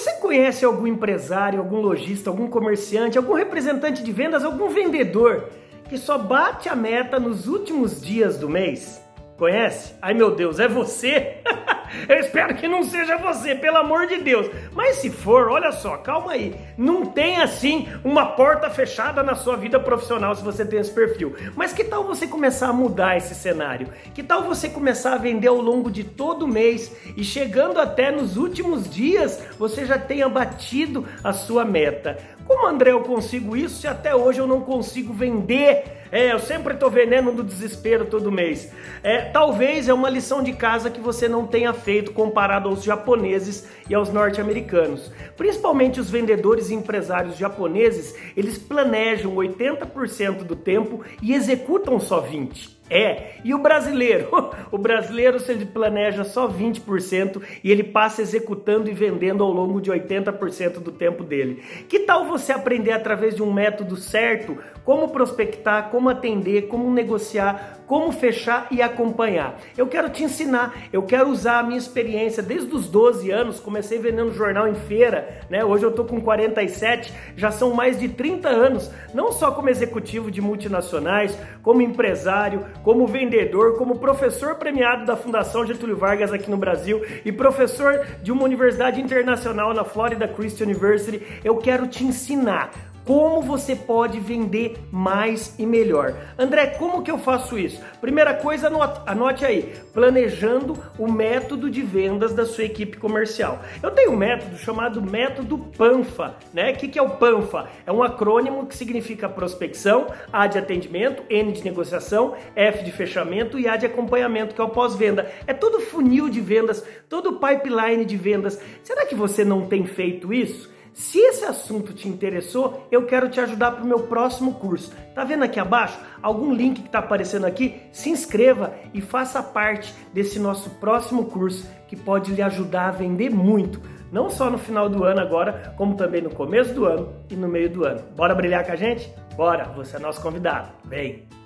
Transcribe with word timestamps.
Você 0.00 0.12
conhece 0.12 0.64
algum 0.64 0.86
empresário, 0.86 1.58
algum 1.58 1.78
lojista, 1.78 2.30
algum 2.30 2.48
comerciante, 2.48 3.18
algum 3.18 3.34
representante 3.34 4.02
de 4.02 4.10
vendas, 4.10 4.42
algum 4.42 4.70
vendedor 4.70 5.50
que 5.90 5.98
só 5.98 6.16
bate 6.16 6.70
a 6.70 6.74
meta 6.74 7.20
nos 7.20 7.46
últimos 7.46 8.00
dias 8.00 8.38
do 8.38 8.48
mês? 8.48 9.04
Conhece? 9.36 9.92
Ai 10.00 10.14
meu 10.14 10.34
Deus, 10.34 10.58
é 10.58 10.66
você? 10.66 11.42
Eu 12.08 12.18
espero 12.18 12.54
que 12.54 12.68
não 12.68 12.82
seja 12.82 13.16
você, 13.16 13.54
pelo 13.54 13.78
amor 13.78 14.06
de 14.06 14.18
Deus. 14.18 14.50
Mas 14.72 14.96
se 14.96 15.10
for, 15.10 15.48
olha 15.48 15.72
só, 15.72 15.96
calma 15.96 16.32
aí. 16.32 16.54
Não 16.76 17.06
tem 17.06 17.40
assim 17.40 17.88
uma 18.04 18.26
porta 18.26 18.70
fechada 18.70 19.22
na 19.22 19.34
sua 19.34 19.56
vida 19.56 19.78
profissional 19.78 20.34
se 20.34 20.44
você 20.44 20.64
tem 20.64 20.78
esse 20.78 20.92
perfil. 20.92 21.34
Mas 21.56 21.72
que 21.72 21.84
tal 21.84 22.04
você 22.04 22.26
começar 22.26 22.68
a 22.68 22.72
mudar 22.72 23.16
esse 23.16 23.34
cenário? 23.34 23.88
Que 24.14 24.22
tal 24.22 24.42
você 24.42 24.68
começar 24.68 25.14
a 25.14 25.18
vender 25.18 25.48
ao 25.48 25.60
longo 25.60 25.90
de 25.90 26.04
todo 26.04 26.44
o 26.44 26.48
mês 26.48 26.92
e 27.16 27.24
chegando 27.24 27.80
até 27.80 28.10
nos 28.10 28.36
últimos 28.36 28.88
dias 28.88 29.42
você 29.58 29.84
já 29.84 29.98
tenha 29.98 30.28
batido 30.28 31.06
a 31.22 31.32
sua 31.32 31.64
meta? 31.64 32.18
Como 32.46 32.66
André 32.66 32.90
eu 32.90 33.00
consigo 33.02 33.56
isso 33.56 33.80
se 33.80 33.86
até 33.86 34.14
hoje 34.14 34.40
eu 34.40 34.46
não 34.46 34.60
consigo 34.60 35.12
vender? 35.12 35.99
É, 36.12 36.32
eu 36.32 36.38
sempre 36.40 36.74
estou 36.74 36.90
vendendo 36.90 37.30
do 37.30 37.44
desespero 37.44 38.04
todo 38.04 38.32
mês. 38.32 38.72
É, 39.02 39.20
talvez 39.20 39.88
é 39.88 39.94
uma 39.94 40.10
lição 40.10 40.42
de 40.42 40.52
casa 40.52 40.90
que 40.90 41.00
você 41.00 41.28
não 41.28 41.46
tenha 41.46 41.72
feito 41.72 42.12
comparado 42.12 42.68
aos 42.68 42.82
japoneses 42.82 43.68
e 43.88 43.94
aos 43.94 44.12
norte-americanos. 44.12 45.12
Principalmente 45.36 46.00
os 46.00 46.10
vendedores 46.10 46.70
e 46.70 46.74
empresários 46.74 47.36
japoneses, 47.36 48.14
eles 48.36 48.58
planejam 48.58 49.34
80% 49.36 50.44
do 50.44 50.56
tempo 50.56 51.04
e 51.22 51.32
executam 51.32 52.00
só 52.00 52.20
20%. 52.20 52.79
É, 52.90 53.34
e 53.44 53.54
o 53.54 53.58
brasileiro? 53.58 54.28
O 54.70 54.78
brasileiro, 54.78 55.40
se 55.40 55.50
ele 55.50 55.66
planeja 55.66 56.22
só 56.22 56.48
20% 56.48 57.42
e 57.64 57.72
ele 57.72 57.82
passa 57.82 58.22
executando 58.22 58.88
e 58.88 58.92
vendendo 58.94 59.42
ao 59.42 59.50
longo 59.50 59.80
de 59.80 59.90
80% 59.90 60.74
do 60.74 60.92
tempo 60.92 61.24
dele. 61.24 61.60
Que 61.88 62.00
tal 62.00 62.24
você 62.24 62.52
aprender 62.52 62.92
através 62.92 63.34
de 63.34 63.42
um 63.42 63.52
método 63.52 63.96
certo 63.96 64.56
como 64.84 65.08
prospectar, 65.08 65.90
como 65.90 66.08
atender, 66.08 66.68
como 66.68 66.88
negociar, 66.92 67.79
como 67.90 68.12
fechar 68.12 68.68
e 68.70 68.80
acompanhar? 68.80 69.58
Eu 69.76 69.88
quero 69.88 70.08
te 70.10 70.22
ensinar, 70.22 70.76
eu 70.92 71.02
quero 71.02 71.28
usar 71.28 71.58
a 71.58 71.62
minha 71.64 71.76
experiência 71.76 72.40
desde 72.40 72.72
os 72.72 72.88
12 72.88 73.32
anos, 73.32 73.58
comecei 73.58 73.98
vendendo 73.98 74.32
jornal 74.32 74.68
em 74.68 74.76
feira, 74.76 75.40
né? 75.50 75.64
Hoje 75.64 75.86
eu 75.86 75.90
tô 75.90 76.04
com 76.04 76.20
47, 76.20 77.12
já 77.34 77.50
são 77.50 77.74
mais 77.74 77.98
de 77.98 78.08
30 78.08 78.48
anos, 78.48 78.92
não 79.12 79.32
só 79.32 79.50
como 79.50 79.68
executivo 79.68 80.30
de 80.30 80.40
multinacionais, 80.40 81.36
como 81.64 81.82
empresário, 81.82 82.64
como 82.84 83.08
vendedor, 83.08 83.76
como 83.76 83.98
professor 83.98 84.54
premiado 84.54 85.04
da 85.04 85.16
Fundação 85.16 85.66
Getúlio 85.66 85.96
Vargas 85.96 86.32
aqui 86.32 86.48
no 86.48 86.56
Brasil 86.56 87.04
e 87.24 87.32
professor 87.32 88.06
de 88.22 88.30
uma 88.30 88.44
universidade 88.44 89.00
internacional 89.00 89.74
na 89.74 89.82
Florida 89.82 90.28
Christian 90.28 90.66
University, 90.66 91.40
eu 91.42 91.56
quero 91.56 91.88
te 91.88 92.04
ensinar 92.04 92.70
como 93.10 93.42
você 93.42 93.74
pode 93.74 94.20
vender 94.20 94.78
mais 94.92 95.58
e 95.58 95.66
melhor. 95.66 96.14
André, 96.38 96.68
como 96.68 97.02
que 97.02 97.10
eu 97.10 97.18
faço 97.18 97.58
isso? 97.58 97.82
Primeira 98.00 98.34
coisa, 98.34 98.70
anote 99.04 99.44
aí, 99.44 99.74
planejando 99.92 100.78
o 100.96 101.10
método 101.10 101.68
de 101.68 101.82
vendas 101.82 102.32
da 102.32 102.46
sua 102.46 102.62
equipe 102.62 102.98
comercial. 102.98 103.62
Eu 103.82 103.90
tenho 103.90 104.12
um 104.12 104.16
método 104.16 104.56
chamado 104.56 105.02
método 105.02 105.58
PANFA, 105.76 106.36
né? 106.54 106.70
O 106.70 106.76
que, 106.76 106.86
que 106.86 107.00
é 107.00 107.02
o 107.02 107.10
PANFA? 107.16 107.68
É 107.84 107.90
um 107.90 108.00
acrônimo 108.00 108.64
que 108.64 108.76
significa 108.76 109.28
prospecção, 109.28 110.06
A 110.32 110.46
de 110.46 110.58
atendimento, 110.58 111.24
N 111.28 111.50
de 111.50 111.64
negociação, 111.64 112.36
F 112.54 112.84
de 112.84 112.92
fechamento 112.92 113.58
e 113.58 113.66
A 113.66 113.74
de 113.74 113.86
acompanhamento, 113.86 114.54
que 114.54 114.60
é 114.60 114.64
o 114.64 114.68
pós-venda. 114.68 115.28
É 115.48 115.52
todo 115.52 115.80
funil 115.80 116.28
de 116.28 116.40
vendas, 116.40 116.86
todo 117.08 117.40
pipeline 117.40 118.04
de 118.04 118.16
vendas. 118.16 118.60
Será 118.84 119.04
que 119.04 119.16
você 119.16 119.44
não 119.44 119.66
tem 119.66 119.84
feito 119.84 120.32
isso? 120.32 120.70
Se 121.00 121.18
esse 121.18 121.46
assunto 121.46 121.94
te 121.94 122.06
interessou, 122.06 122.86
eu 122.92 123.06
quero 123.06 123.30
te 123.30 123.40
ajudar 123.40 123.70
para 123.70 123.82
o 123.82 123.86
meu 123.86 124.00
próximo 124.00 124.52
curso. 124.52 124.92
Tá 125.14 125.24
vendo 125.24 125.42
aqui 125.42 125.58
abaixo 125.58 125.98
algum 126.20 126.52
link 126.52 126.82
que 126.82 126.88
está 126.88 126.98
aparecendo 126.98 127.46
aqui? 127.46 127.80
Se 127.90 128.10
inscreva 128.10 128.74
e 128.92 129.00
faça 129.00 129.42
parte 129.42 129.94
desse 130.12 130.38
nosso 130.38 130.68
próximo 130.78 131.24
curso 131.24 131.66
que 131.88 131.96
pode 131.96 132.34
lhe 132.34 132.42
ajudar 132.42 132.88
a 132.88 132.92
vender 132.92 133.30
muito, 133.30 133.80
não 134.12 134.28
só 134.28 134.50
no 134.50 134.58
final 134.58 134.90
do 134.90 135.02
ano 135.02 135.22
agora, 135.22 135.72
como 135.74 135.96
também 135.96 136.20
no 136.20 136.34
começo 136.34 136.74
do 136.74 136.84
ano 136.84 137.14
e 137.30 137.34
no 137.34 137.48
meio 137.48 137.70
do 137.70 137.82
ano. 137.82 138.02
Bora 138.14 138.34
brilhar 138.34 138.66
com 138.66 138.72
a 138.72 138.76
gente? 138.76 139.10
Bora, 139.34 139.72
você 139.74 139.96
é 139.96 139.98
nosso 139.98 140.20
convidado. 140.20 140.68
Vem! 140.84 141.39